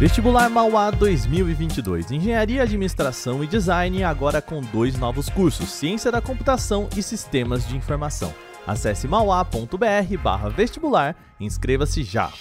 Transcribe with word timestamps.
Vestibular 0.00 0.48
Mauá 0.48 0.90
2022. 0.90 2.10
Engenharia, 2.12 2.62
Administração 2.62 3.44
e 3.44 3.46
Design 3.46 4.02
agora 4.02 4.40
com 4.40 4.62
dois 4.62 4.98
novos 4.98 5.28
cursos: 5.28 5.68
Ciência 5.68 6.10
da 6.10 6.22
Computação 6.22 6.88
e 6.96 7.02
Sistemas 7.02 7.68
de 7.68 7.76
Informação. 7.76 8.32
Acesse 8.66 9.06
mauá.br/vestibular 9.06 11.14
e 11.38 11.44
inscreva-se 11.44 12.02
já. 12.02 12.32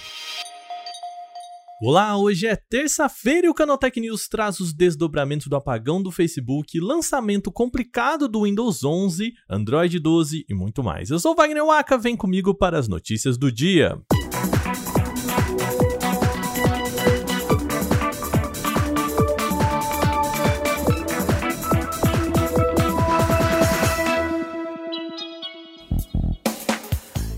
Olá, 1.81 2.15
hoje 2.15 2.47
é 2.47 2.55
terça-feira 2.55 3.47
e 3.47 3.49
o 3.49 3.53
Canaltech 3.53 3.99
News 3.99 4.29
traz 4.29 4.61
os 4.61 4.71
desdobramentos 4.71 5.47
do 5.47 5.57
apagão 5.57 6.01
do 6.01 6.13
Facebook, 6.13 6.79
lançamento 6.79 7.51
complicado 7.51 8.29
do 8.29 8.43
Windows 8.43 8.85
11, 8.85 9.33
Android 9.49 9.99
12 9.99 10.45
e 10.47 10.53
muito 10.53 10.81
mais. 10.81 11.09
Eu 11.09 11.19
sou 11.19 11.35
Wagner 11.35 11.65
Waka, 11.65 11.97
vem 11.97 12.15
comigo 12.15 12.55
para 12.55 12.79
as 12.79 12.87
notícias 12.87 13.37
do 13.37 13.51
dia. 13.51 13.99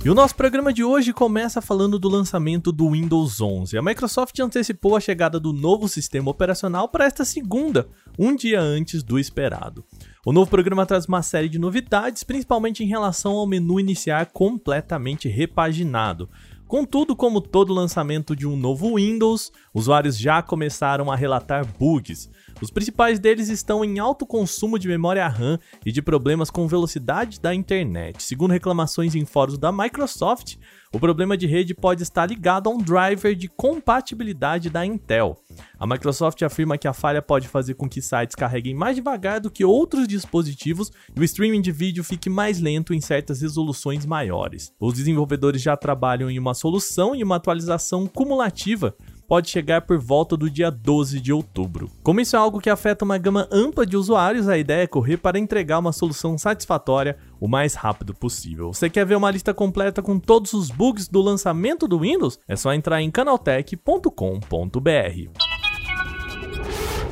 E 0.04 0.10
o 0.10 0.16
nosso 0.16 0.36
programa 0.36 0.74
de 0.74 0.84
hoje 0.84 1.14
começa 1.14 1.62
falando 1.62 2.00
do 2.00 2.10
lançamento 2.10 2.72
do 2.72 2.90
Windows 2.90 3.40
11. 3.40 3.78
A 3.78 3.84
Microsoft 3.84 4.38
antecipou 4.40 4.96
a 4.96 5.00
chegada 5.00 5.40
do 5.40 5.54
novo 5.54 5.88
sistema 5.88 6.32
operacional 6.32 6.90
para 6.90 7.06
esta 7.06 7.24
segunda, 7.24 7.88
um 8.18 8.36
dia 8.36 8.60
antes 8.60 9.04
do 9.04 9.20
esperado. 9.20 9.86
O 10.26 10.34
novo 10.34 10.50
programa 10.50 10.88
traz 10.88 11.06
uma 11.06 11.22
série 11.22 11.48
de 11.48 11.60
novidades, 11.60 12.24
principalmente 12.24 12.84
em 12.84 12.88
relação 12.88 13.34
ao 13.34 13.46
menu 13.46 13.80
iniciar 13.80 14.26
completamente 14.32 15.30
repaginado. 15.30 16.28
Contudo, 16.68 17.16
como 17.16 17.40
todo 17.40 17.72
lançamento 17.72 18.36
de 18.36 18.48
um 18.48 18.58
novo 18.58 18.96
Windows, 18.96 19.52
usuários 19.72 20.18
já 20.18 20.42
começaram 20.42 21.12
a 21.12 21.16
relatar 21.16 21.64
bugs. 21.78 22.28
Os 22.62 22.70
principais 22.70 23.20
deles 23.20 23.50
estão 23.50 23.84
em 23.84 23.98
alto 23.98 24.24
consumo 24.24 24.78
de 24.78 24.88
memória 24.88 25.28
RAM 25.28 25.58
e 25.84 25.92
de 25.92 26.00
problemas 26.00 26.52
com 26.52 26.68
velocidade 26.68 27.40
da 27.42 27.56
internet. 27.56 28.22
Segundo 28.22 28.52
reclamações 28.52 29.16
em 29.16 29.26
fóruns 29.26 29.58
da 29.58 29.72
Microsoft, 29.72 30.58
o 30.94 31.00
problema 31.00 31.36
de 31.36 31.48
rede 31.48 31.74
pode 31.74 32.04
estar 32.04 32.28
ligado 32.28 32.70
a 32.70 32.72
um 32.72 32.78
driver 32.78 33.34
de 33.34 33.48
compatibilidade 33.48 34.70
da 34.70 34.86
Intel. 34.86 35.38
A 35.80 35.88
Microsoft 35.88 36.40
afirma 36.44 36.78
que 36.78 36.88
a 36.88 36.94
falha 36.94 37.22
pode 37.22 37.48
fazer 37.48 37.74
com 37.74 37.90
que 37.90 38.02
sites 38.02 38.36
carreguem 38.36 38.76
mais 38.76 38.96
devagar 38.96 39.40
do 39.40 39.50
que 39.50 39.66
outros 39.66 40.08
dispositivos 40.08 40.92
e 41.16 41.20
o 41.20 41.24
streaming 41.24 41.62
de 41.62 41.72
vídeo 41.72 42.04
fique 42.04 42.30
mais 42.30 42.60
lento 42.60 42.94
em 42.94 43.02
certas 43.02 43.42
resoluções 43.42 44.06
maiores. 44.06 44.72
Os 44.80 44.94
desenvolvedores 44.94 45.62
já 45.62 45.76
trabalham 45.76 46.30
em 46.30 46.38
uma 46.38 46.54
solução 46.54 47.16
e 47.16 47.24
uma 47.24 47.38
atualização 47.38 48.06
cumulativa 48.06 48.96
pode 49.32 49.50
chegar 49.50 49.84
por 49.84 49.98
volta 49.98 50.36
do 50.36 50.50
dia 50.50 50.70
12 50.70 51.22
de 51.22 51.32
outubro. 51.32 51.90
Como 52.04 52.20
isso 52.20 52.36
é 52.36 52.40
algo 52.40 52.60
que 52.60 52.70
afeta 52.70 53.06
uma 53.06 53.18
gama 53.18 53.48
ampla 53.50 53.86
de 53.86 53.96
usuários, 53.96 54.50
a 54.50 54.58
ideia 54.58 54.84
é 54.84 54.88
correr 54.88 55.16
para 55.16 55.40
entregar 55.40 55.80
uma 55.80 55.94
solução 55.94 56.38
satisfatória 56.38 57.18
o 57.40 57.48
mais 57.48 57.74
rápido 57.74 58.14
possível. 58.14 58.74
Você 58.74 58.90
quer 58.90 59.06
ver 59.06 59.16
uma 59.16 59.32
lista 59.32 59.54
completa 59.54 60.02
com 60.02 60.20
todos 60.20 60.52
os 60.52 60.70
bugs 60.70 61.08
do 61.08 61.22
lançamento 61.22 61.88
do 61.88 62.00
Windows? 62.00 62.38
É 62.46 62.58
só 62.58 62.74
entrar 62.74 63.02
em 63.02 63.10
canaltech.com.br. 63.10 65.51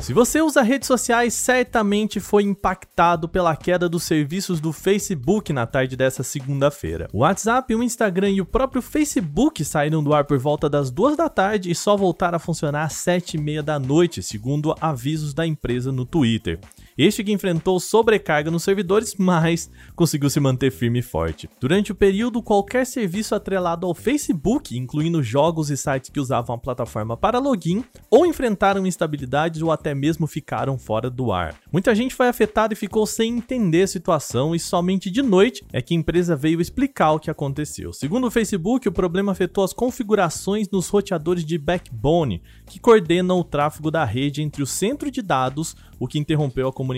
Se 0.10 0.14
você 0.14 0.42
usa 0.42 0.64
redes 0.64 0.88
sociais, 0.88 1.36
certamente 1.36 2.20
foi 2.20 2.42
impactado 2.42 3.30
pela 3.30 3.56
queda 3.56 3.88
dos 3.88 4.02
serviços 4.02 4.60
do 4.60 4.74
Facebook 4.74 5.54
na 5.54 5.68
tarde 5.68 5.96
dessa 5.96 6.24
segunda-feira. 6.24 7.08
O 7.14 7.20
WhatsApp, 7.20 7.76
o 7.76 7.84
Instagram 7.84 8.32
e 8.32 8.42
o 8.42 8.46
próprio 8.46 8.82
Facebook 8.82 9.64
saíram 9.64 10.04
do 10.04 10.12
ar 10.12 10.26
por 10.26 10.40
volta 10.40 10.68
das 10.68 10.90
duas 10.90 11.16
da 11.16 11.30
tarde 11.30 11.70
e 11.70 11.76
só 11.76 11.96
voltaram 11.96 12.38
a 12.38 12.40
funcionar 12.40 12.86
às 12.86 12.94
sete 12.94 13.38
e 13.38 13.40
meia 13.40 13.62
da 13.62 13.78
noite, 13.78 14.24
segundo 14.24 14.74
avisos 14.82 15.32
da 15.32 15.46
empresa 15.46 15.92
no 15.92 16.06
Twitter. 16.06 16.60
Este 17.00 17.24
que 17.24 17.32
enfrentou 17.32 17.80
sobrecarga 17.80 18.52
nos 18.52 18.64
servidores, 18.64 19.16
mas 19.18 19.72
conseguiu 19.96 20.30
se 20.30 20.38
manter 20.38 20.70
firme 20.70 21.00
e 21.00 21.02
forte. 21.02 21.50
Durante 21.58 21.94
o 21.94 21.96
período, 21.96 22.44
qualquer 22.44 22.86
serviço 22.86 23.34
atrelado 23.34 23.88
ao 23.88 23.96
Facebook, 23.96 24.78
incluindo 24.78 25.24
jogos 25.24 25.70
e 25.70 25.78
sites 25.78 26.10
que 26.10 26.20
usavam 26.20 26.58
a 26.58 26.60
plataforma 26.60 27.16
para 27.16 27.40
login, 27.40 27.86
ou 28.12 28.26
enfrentaram 28.26 28.86
instabilidades 28.86 29.62
ou 29.62 29.72
até 29.72 29.96
mesmo 29.96 30.28
ficaram 30.28 30.78
fora 30.78 31.10
do 31.10 31.32
ar. 31.32 31.56
Muita 31.72 31.96
gente 31.96 32.14
foi 32.14 32.28
afetada 32.28 32.74
e 32.74 32.76
ficou 32.76 33.08
sem 33.08 33.38
entender 33.38 33.84
a 33.84 33.88
situação, 33.88 34.54
e 34.54 34.60
somente 34.60 35.10
de 35.10 35.22
noite 35.22 35.64
é 35.72 35.82
que 35.82 35.94
a 35.94 35.98
empresa 35.98 36.36
veio 36.36 36.60
explicar 36.60 37.14
o 37.14 37.20
que 37.20 37.32
aconteceu. 37.32 37.94
Segundo 37.94 38.28
o 38.28 38.32
Facebook, 38.32 38.90
o 38.90 38.92
problema 38.92 39.32
afetou 39.32 39.64
as 39.64 39.72
configurações 39.72 40.70
nos 40.70 40.90
roteadores 40.90 41.46
de 41.46 41.58
backbone, 41.58 42.44
que 42.66 42.78
coordenam 42.78 43.40
o 43.40 43.44
tráfego 43.46 43.90
da 43.90 44.04
rede 44.04 44.42
entre 44.42 44.62
o 44.62 44.68
centro 44.68 45.10
de 45.10 45.22
dados, 45.22 45.78
o 45.98 46.06
que 46.06 46.20
interrompeu 46.20 46.68
a 46.68 46.74
comunicação. 46.74 46.89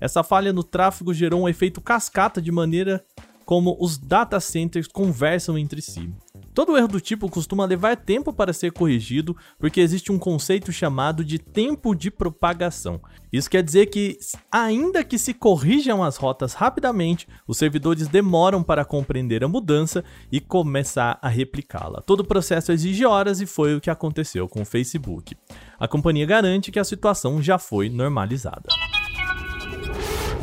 Essa 0.00 0.22
falha 0.22 0.52
no 0.52 0.64
tráfego 0.64 1.14
gerou 1.14 1.42
um 1.42 1.48
efeito 1.48 1.80
cascata 1.80 2.40
de 2.40 2.50
maneira 2.50 3.04
como 3.44 3.76
os 3.80 3.98
data 3.98 4.40
centers 4.40 4.86
conversam 4.86 5.58
entre 5.58 5.82
si. 5.82 6.12
Todo 6.54 6.76
erro 6.76 6.88
do 6.88 7.00
tipo 7.00 7.30
costuma 7.30 7.64
levar 7.64 7.96
tempo 7.96 8.32
para 8.32 8.52
ser 8.52 8.72
corrigido, 8.72 9.36
porque 9.58 9.80
existe 9.80 10.12
um 10.12 10.18
conceito 10.18 10.70
chamado 10.70 11.24
de 11.24 11.38
tempo 11.38 11.94
de 11.94 12.10
propagação. 12.10 13.00
Isso 13.32 13.48
quer 13.48 13.62
dizer 13.62 13.86
que, 13.86 14.18
ainda 14.50 15.02
que 15.02 15.18
se 15.18 15.32
corrijam 15.32 16.02
as 16.02 16.16
rotas 16.16 16.52
rapidamente, 16.52 17.26
os 17.46 17.56
servidores 17.56 18.06
demoram 18.06 18.62
para 18.62 18.84
compreender 18.84 19.42
a 19.42 19.48
mudança 19.48 20.04
e 20.30 20.40
começar 20.40 21.18
a 21.22 21.28
replicá-la. 21.28 22.02
Todo 22.02 22.20
o 22.20 22.26
processo 22.26 22.70
exige 22.70 23.06
horas 23.06 23.40
e 23.40 23.46
foi 23.46 23.74
o 23.74 23.80
que 23.80 23.90
aconteceu 23.90 24.46
com 24.46 24.62
o 24.62 24.66
Facebook. 24.66 25.34
A 25.80 25.88
companhia 25.88 26.26
garante 26.26 26.70
que 26.70 26.78
a 26.78 26.84
situação 26.84 27.42
já 27.42 27.58
foi 27.58 27.88
normalizada. 27.88 28.68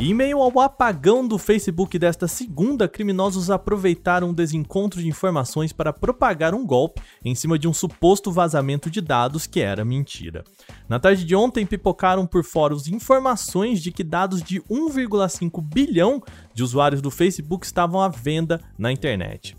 E 0.00 0.12
em 0.12 0.14
meio 0.14 0.38
ao 0.38 0.58
apagão 0.60 1.28
do 1.28 1.36
Facebook 1.36 1.98
desta 1.98 2.26
segunda, 2.26 2.88
criminosos 2.88 3.50
aproveitaram 3.50 4.30
o 4.30 4.34
desencontro 4.34 4.98
de 4.98 5.06
informações 5.06 5.74
para 5.74 5.92
propagar 5.92 6.54
um 6.54 6.64
golpe 6.64 7.02
em 7.22 7.34
cima 7.34 7.58
de 7.58 7.68
um 7.68 7.72
suposto 7.74 8.32
vazamento 8.32 8.90
de 8.90 9.02
dados 9.02 9.46
que 9.46 9.60
era 9.60 9.84
mentira. 9.84 10.42
Na 10.88 10.98
tarde 10.98 11.22
de 11.22 11.36
ontem, 11.36 11.66
pipocaram 11.66 12.26
por 12.26 12.42
fóruns 12.42 12.88
informações 12.88 13.82
de 13.82 13.92
que 13.92 14.02
dados 14.02 14.42
de 14.42 14.62
1,5 14.62 15.62
bilhão 15.62 16.22
de 16.54 16.62
usuários 16.62 17.02
do 17.02 17.10
Facebook 17.10 17.66
estavam 17.66 18.00
à 18.00 18.08
venda 18.08 18.58
na 18.78 18.90
internet. 18.90 19.54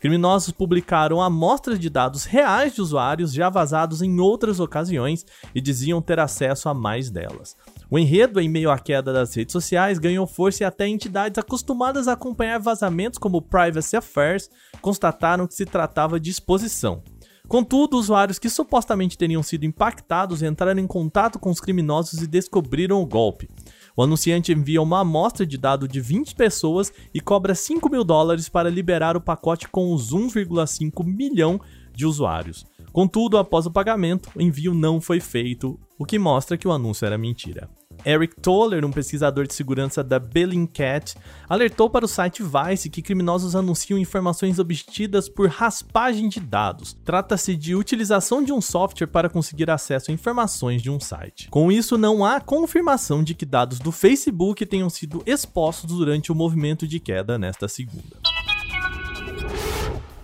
Criminosos 0.00 0.50
publicaram 0.50 1.22
amostras 1.22 1.78
de 1.78 1.88
dados 1.88 2.24
reais 2.24 2.74
de 2.74 2.82
usuários 2.82 3.32
já 3.32 3.48
vazados 3.48 4.02
em 4.02 4.18
outras 4.18 4.58
ocasiões 4.58 5.24
e 5.54 5.60
diziam 5.60 6.02
ter 6.02 6.18
acesso 6.18 6.68
a 6.68 6.74
mais 6.74 7.08
delas. 7.08 7.56
O 7.88 7.98
enredo, 7.98 8.40
em 8.40 8.48
meio 8.48 8.70
à 8.70 8.78
queda 8.78 9.12
das 9.12 9.34
redes 9.34 9.52
sociais, 9.52 9.98
ganhou 9.98 10.26
força 10.26 10.64
e 10.64 10.66
até 10.66 10.88
entidades 10.88 11.38
acostumadas 11.38 12.08
a 12.08 12.14
acompanhar 12.14 12.58
vazamentos 12.58 13.18
como 13.18 13.40
Privacy 13.40 13.96
Affairs 13.96 14.50
constataram 14.80 15.46
que 15.46 15.54
se 15.54 15.64
tratava 15.64 16.18
de 16.18 16.30
exposição. 16.30 17.02
Contudo, 17.46 17.96
usuários 17.96 18.40
que 18.40 18.50
supostamente 18.50 19.16
teriam 19.16 19.40
sido 19.40 19.64
impactados 19.64 20.42
entraram 20.42 20.80
em 20.80 20.86
contato 20.86 21.38
com 21.38 21.48
os 21.48 21.60
criminosos 21.60 22.20
e 22.20 22.26
descobriram 22.26 23.00
o 23.00 23.06
golpe. 23.06 23.48
O 23.96 24.02
anunciante 24.02 24.52
envia 24.52 24.82
uma 24.82 25.00
amostra 25.00 25.46
de 25.46 25.56
dado 25.56 25.86
de 25.86 26.00
20 26.00 26.34
pessoas 26.34 26.92
e 27.14 27.20
cobra 27.20 27.54
5 27.54 27.88
mil 27.88 28.02
dólares 28.02 28.48
para 28.48 28.68
liberar 28.68 29.16
o 29.16 29.20
pacote 29.20 29.68
com 29.68 29.94
os 29.94 30.12
1,5 30.12 31.04
milhão 31.04 31.60
de 31.96 32.06
usuários. 32.06 32.64
Contudo, 32.92 33.38
após 33.38 33.66
o 33.66 33.70
pagamento, 33.70 34.30
o 34.36 34.40
envio 34.40 34.72
não 34.72 35.00
foi 35.00 35.18
feito, 35.18 35.80
o 35.98 36.04
que 36.04 36.18
mostra 36.18 36.56
que 36.56 36.68
o 36.68 36.72
anúncio 36.72 37.06
era 37.06 37.18
mentira. 37.18 37.68
Eric 38.04 38.40
Toller, 38.40 38.84
um 38.84 38.92
pesquisador 38.92 39.46
de 39.46 39.54
segurança 39.54 40.04
da 40.04 40.18
Bellingcat, 40.18 41.16
alertou 41.48 41.90
para 41.90 42.04
o 42.04 42.08
site 42.08 42.42
Vice 42.42 42.90
que 42.90 43.02
criminosos 43.02 43.56
anunciam 43.56 43.98
informações 43.98 44.58
obtidas 44.58 45.28
por 45.28 45.48
raspagem 45.48 46.28
de 46.28 46.38
dados. 46.38 46.96
Trata-se 47.04 47.56
de 47.56 47.74
utilização 47.74 48.42
de 48.42 48.52
um 48.52 48.60
software 48.60 49.08
para 49.08 49.28
conseguir 49.28 49.70
acesso 49.70 50.10
a 50.10 50.14
informações 50.14 50.82
de 50.82 50.90
um 50.90 51.00
site. 51.00 51.48
Com 51.50 51.72
isso, 51.72 51.96
não 51.98 52.24
há 52.24 52.40
confirmação 52.40 53.24
de 53.24 53.34
que 53.34 53.46
dados 53.46 53.78
do 53.78 53.90
Facebook 53.90 54.64
tenham 54.66 54.90
sido 54.90 55.22
expostos 55.26 55.96
durante 55.96 56.30
o 56.30 56.34
movimento 56.34 56.86
de 56.86 57.00
queda 57.00 57.38
nesta 57.38 57.66
segunda. 57.66 58.35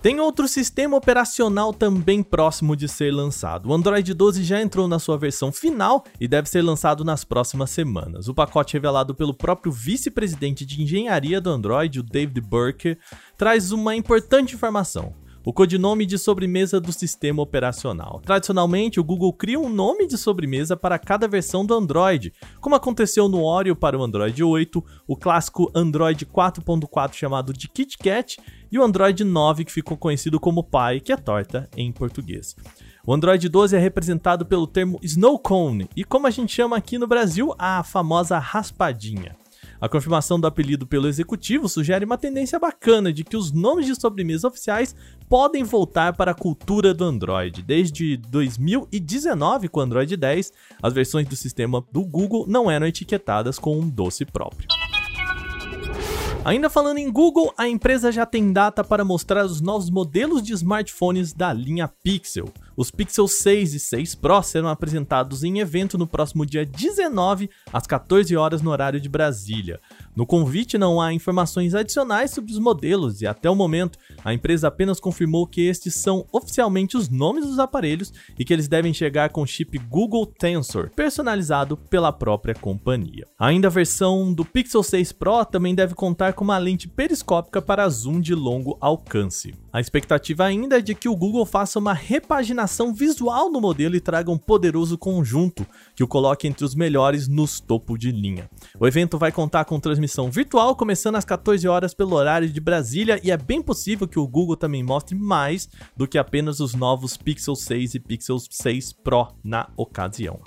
Tem 0.03 0.19
outro 0.19 0.49
sistema 0.49 0.97
operacional 0.97 1.73
também 1.73 2.21
próximo 2.21 2.75
de 2.75 2.89
ser 2.89 3.09
lançado. 3.09 3.69
O 3.69 3.73
Android 3.73 4.13
12 4.13 4.43
já 4.43 4.61
entrou 4.61 4.85
na 4.85 4.99
sua 4.99 5.17
versão 5.17 5.49
final 5.49 6.03
e 6.19 6.27
deve 6.27 6.49
ser 6.49 6.61
lançado 6.61 7.05
nas 7.05 7.23
próximas 7.23 7.69
semanas. 7.69 8.27
O 8.27 8.33
pacote 8.33 8.73
revelado 8.73 9.15
pelo 9.15 9.33
próprio 9.33 9.71
vice-presidente 9.71 10.65
de 10.65 10.83
engenharia 10.83 11.39
do 11.39 11.49
Android, 11.49 12.01
o 12.01 12.03
David 12.03 12.41
Burke, 12.41 12.97
traz 13.37 13.71
uma 13.71 13.95
importante 13.95 14.55
informação 14.55 15.22
o 15.45 15.51
codinome 15.51 16.05
de 16.05 16.17
sobremesa 16.17 16.79
do 16.79 16.91
sistema 16.93 17.41
operacional. 17.41 18.21
Tradicionalmente, 18.25 18.99
o 18.99 19.03
Google 19.03 19.33
cria 19.33 19.59
um 19.59 19.69
nome 19.69 20.07
de 20.07 20.17
sobremesa 20.17 20.77
para 20.77 20.97
cada 20.97 21.27
versão 21.27 21.65
do 21.65 21.73
Android, 21.73 22.33
como 22.61 22.75
aconteceu 22.75 23.27
no 23.27 23.43
Oreo 23.43 23.75
para 23.75 23.97
o 23.97 24.03
Android 24.03 24.43
8, 24.43 24.83
o 25.07 25.15
clássico 25.15 25.71
Android 25.75 26.25
4.4 26.25 27.13
chamado 27.13 27.51
de 27.51 27.67
KitKat 27.67 28.37
e 28.71 28.79
o 28.79 28.83
Android 28.83 29.23
9 29.23 29.65
que 29.65 29.71
ficou 29.71 29.97
conhecido 29.97 30.39
como 30.39 30.63
Pie, 30.63 31.01
que 31.01 31.11
é 31.11 31.17
torta 31.17 31.69
em 31.75 31.91
português. 31.91 32.55
O 33.05 33.13
Android 33.13 33.49
12 33.49 33.75
é 33.75 33.79
representado 33.79 34.45
pelo 34.45 34.65
termo 34.65 34.97
Snow 35.03 35.37
Cone 35.37 35.89
e, 35.93 36.05
como 36.05 36.25
a 36.25 36.31
gente 36.31 36.55
chama 36.55 36.77
aqui 36.77 36.97
no 36.97 37.05
Brasil, 37.05 37.53
a 37.59 37.83
famosa 37.83 38.39
raspadinha. 38.39 39.42
A 39.83 39.89
confirmação 39.89 40.39
do 40.39 40.47
apelido 40.47 40.87
pelo 40.87 41.09
executivo 41.09 41.67
sugere 41.67 42.05
uma 42.05 42.17
tendência 42.17 42.57
bacana 42.57 43.11
de 43.11 43.21
que 43.21 43.35
os 43.35 43.51
nomes 43.51 43.85
de 43.85 43.93
sobremesa 43.99 44.47
oficiais 44.47 44.95
podem 45.27 45.61
voltar 45.61 46.15
para 46.15 46.31
a 46.31 46.33
cultura 46.33 46.93
do 46.93 47.03
Android. 47.03 47.61
Desde 47.61 48.15
2019, 48.15 49.67
com 49.67 49.81
o 49.81 49.83
Android 49.83 50.15
10, 50.15 50.53
as 50.81 50.93
versões 50.93 51.27
do 51.27 51.35
sistema 51.35 51.83
do 51.91 52.01
Google 52.01 52.45
não 52.47 52.71
eram 52.71 52.87
etiquetadas 52.87 53.59
com 53.59 53.77
um 53.77 53.89
doce 53.89 54.23
próprio. 54.23 54.69
Ainda 56.45 56.69
falando 56.69 56.99
em 56.99 57.11
Google, 57.11 57.53
a 57.57 57.67
empresa 57.67 58.09
já 58.09 58.25
tem 58.25 58.53
data 58.53 58.85
para 58.85 59.03
mostrar 59.03 59.43
os 59.43 59.59
novos 59.59 59.89
modelos 59.89 60.41
de 60.41 60.53
smartphones 60.53 61.33
da 61.33 61.51
linha 61.51 61.89
Pixel. 61.89 62.47
Os 62.75 62.89
Pixel 62.89 63.27
6 63.27 63.75
e 63.75 63.79
6 63.79 64.15
Pro 64.15 64.41
serão 64.41 64.67
apresentados 64.67 65.43
em 65.43 65.59
evento 65.59 65.95
no 65.95 66.07
próximo 66.07 66.43
dia 66.43 66.65
19, 66.65 67.47
às 67.71 67.85
14 67.85 68.35
horas 68.35 68.63
no 68.63 68.71
horário 68.71 68.99
de 68.99 69.07
Brasília. 69.07 69.79
No 70.15 70.25
convite 70.25 70.75
não 70.75 70.99
há 70.99 71.13
informações 71.13 71.75
adicionais 71.75 72.31
sobre 72.31 72.51
os 72.51 72.57
modelos 72.57 73.21
e 73.21 73.27
até 73.27 73.47
o 73.47 73.55
momento 73.55 73.99
a 74.25 74.33
empresa 74.33 74.69
apenas 74.69 74.99
confirmou 74.99 75.45
que 75.45 75.61
estes 75.61 75.93
são 75.93 76.25
oficialmente 76.31 76.97
os 76.97 77.09
nomes 77.09 77.45
dos 77.45 77.59
aparelhos 77.59 78.11
e 78.39 78.43
que 78.43 78.51
eles 78.51 78.67
devem 78.67 78.93
chegar 78.93 79.29
com 79.29 79.45
chip 79.45 79.77
Google 79.77 80.25
Tensor, 80.25 80.89
personalizado 80.95 81.77
pela 81.77 82.11
própria 82.11 82.55
companhia. 82.55 83.27
Ainda 83.37 83.67
a 83.67 83.71
versão 83.71 84.33
do 84.33 84.43
Pixel 84.43 84.81
6 84.81 85.11
Pro 85.11 85.45
também 85.45 85.75
deve 85.75 85.93
contar 85.93 86.33
com 86.33 86.43
uma 86.43 86.57
lente 86.57 86.87
periscópica 86.87 87.61
para 87.61 87.87
zoom 87.87 88.19
de 88.19 88.33
longo 88.33 88.77
alcance. 88.81 89.53
A 89.71 89.79
expectativa 89.79 90.43
ainda 90.43 90.79
é 90.79 90.81
de 90.81 90.95
que 90.95 91.09
o 91.09 91.15
Google 91.15 91.45
faça 91.45 91.77
uma 91.77 91.93
repaginação 91.93 92.62
visual 92.93 93.51
no 93.51 93.59
modelo 93.59 93.95
e 93.95 93.99
traga 93.99 94.31
um 94.31 94.37
poderoso 94.37 94.97
conjunto 94.97 95.65
que 95.95 96.03
o 96.03 96.07
coloque 96.07 96.47
entre 96.47 96.65
os 96.65 96.75
melhores 96.75 97.27
nos 97.27 97.59
topo 97.59 97.97
de 97.97 98.11
linha. 98.11 98.49
O 98.79 98.87
evento 98.87 99.17
vai 99.17 99.31
contar 99.31 99.65
com 99.65 99.79
transmissão 99.79 100.31
virtual 100.31 100.75
começando 100.75 101.15
às 101.15 101.25
14 101.25 101.67
horas 101.67 101.93
pelo 101.93 102.15
horário 102.15 102.49
de 102.49 102.59
Brasília 102.59 103.19
e 103.23 103.31
é 103.31 103.37
bem 103.37 103.61
possível 103.61 104.07
que 104.07 104.19
o 104.19 104.27
Google 104.27 104.57
também 104.57 104.83
mostre 104.83 105.15
mais 105.15 105.69
do 105.95 106.07
que 106.07 106.17
apenas 106.17 106.59
os 106.59 106.73
novos 106.73 107.17
Pixel 107.17 107.55
6 107.55 107.95
e 107.95 107.99
Pixel 107.99 108.37
6 108.39 108.93
Pro 108.93 109.27
na 109.43 109.69
ocasião. 109.75 110.39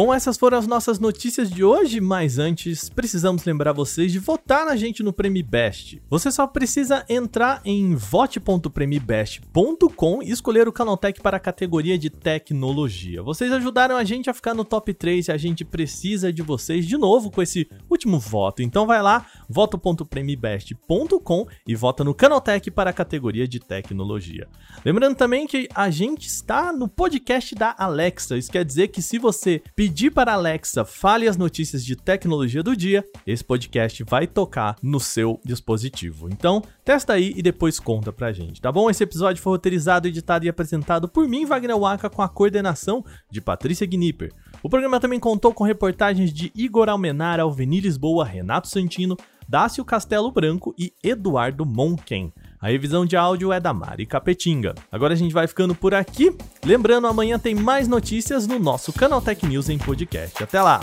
Bom, 0.00 0.14
essas 0.14 0.36
foram 0.36 0.56
as 0.56 0.68
nossas 0.68 1.00
notícias 1.00 1.50
de 1.50 1.64
hoje, 1.64 2.00
mas 2.00 2.38
antes 2.38 2.88
precisamos 2.88 3.44
lembrar 3.44 3.72
vocês 3.72 4.12
de 4.12 4.20
votar 4.20 4.64
na 4.64 4.76
gente 4.76 5.02
no 5.02 5.12
Prêmio 5.12 5.44
Best. 5.44 6.00
Você 6.08 6.30
só 6.30 6.46
precisa 6.46 7.04
entrar 7.08 7.60
em 7.64 7.96
vote.premibest.com 7.96 10.22
e 10.22 10.30
escolher 10.30 10.68
o 10.68 10.72
Canaltech 10.72 11.20
para 11.20 11.38
a 11.38 11.40
categoria 11.40 11.98
de 11.98 12.10
tecnologia. 12.10 13.24
Vocês 13.24 13.50
ajudaram 13.50 13.96
a 13.96 14.04
gente 14.04 14.30
a 14.30 14.34
ficar 14.34 14.54
no 14.54 14.64
top 14.64 14.94
3 14.94 15.26
e 15.26 15.32
a 15.32 15.36
gente 15.36 15.64
precisa 15.64 16.32
de 16.32 16.42
vocês 16.42 16.86
de 16.86 16.96
novo 16.96 17.28
com 17.28 17.42
esse 17.42 17.68
último 17.90 18.20
voto. 18.20 18.62
Então 18.62 18.86
vai 18.86 19.02
lá, 19.02 19.26
voto.premibest.com 19.48 21.46
e 21.66 21.74
vota 21.74 22.04
no 22.04 22.14
Canaltech 22.14 22.70
para 22.70 22.90
a 22.90 22.92
categoria 22.92 23.48
de 23.48 23.58
tecnologia. 23.58 24.46
Lembrando 24.84 25.16
também 25.16 25.44
que 25.44 25.68
a 25.74 25.90
gente 25.90 26.28
está 26.28 26.72
no 26.72 26.86
podcast 26.86 27.52
da 27.56 27.74
Alexa. 27.76 28.38
Isso 28.38 28.52
quer 28.52 28.64
dizer 28.64 28.86
que 28.86 29.02
se 29.02 29.18
você 29.18 29.60
pedir 29.74 29.87
para 30.10 30.32
a 30.32 30.34
Alexa 30.34 30.84
fale 30.84 31.28
as 31.28 31.36
notícias 31.36 31.84
de 31.84 31.96
tecnologia 31.96 32.62
do 32.62 32.76
dia, 32.76 33.04
esse 33.26 33.44
podcast 33.44 34.04
vai 34.04 34.26
tocar 34.26 34.76
no 34.82 34.98
seu 34.98 35.40
dispositivo. 35.44 36.28
Então, 36.28 36.62
testa 36.84 37.12
aí 37.12 37.32
e 37.36 37.42
depois 37.42 37.80
conta 37.80 38.12
pra 38.12 38.32
gente, 38.32 38.60
tá 38.60 38.70
bom? 38.70 38.90
Esse 38.90 39.04
episódio 39.04 39.42
foi 39.42 39.52
roteirizado, 39.52 40.08
editado 40.08 40.44
e 40.44 40.48
apresentado 40.48 41.08
por 41.08 41.28
mim, 41.28 41.44
Wagner 41.44 41.78
Waka, 41.78 42.10
com 42.10 42.22
a 42.22 42.28
coordenação 42.28 43.04
de 43.30 43.40
Patrícia 43.40 43.86
Gnipper. 43.86 44.32
O 44.62 44.68
programa 44.68 45.00
também 45.00 45.20
contou 45.20 45.52
com 45.52 45.64
reportagens 45.64 46.32
de 46.32 46.52
Igor 46.54 46.88
Almenara, 46.88 47.42
Alveni 47.42 47.80
Lisboa, 47.80 48.24
Renato 48.24 48.68
Santino, 48.68 49.16
Dácio 49.48 49.84
Castelo 49.84 50.30
Branco 50.30 50.74
e 50.78 50.92
Eduardo 51.02 51.64
Monken. 51.64 52.32
A 52.60 52.68
revisão 52.68 53.06
de 53.06 53.16
áudio 53.16 53.52
é 53.52 53.60
da 53.60 53.72
Mari 53.72 54.04
Capetinga. 54.04 54.74
Agora 54.90 55.14
a 55.14 55.16
gente 55.16 55.32
vai 55.32 55.46
ficando 55.46 55.74
por 55.74 55.94
aqui. 55.94 56.34
Lembrando, 56.64 57.06
amanhã 57.06 57.38
tem 57.38 57.54
mais 57.54 57.86
notícias 57.86 58.46
no 58.46 58.58
nosso 58.58 58.92
Canal 58.92 59.20
Tech 59.20 59.46
News 59.46 59.68
em 59.68 59.78
podcast. 59.78 60.42
Até 60.42 60.60
lá! 60.60 60.80